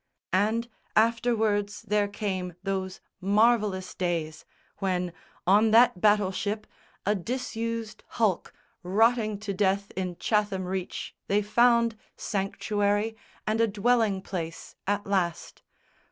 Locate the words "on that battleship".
5.45-6.65